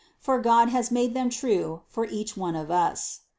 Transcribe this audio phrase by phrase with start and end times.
[0.17, 3.19] For God has made them true for each one of us.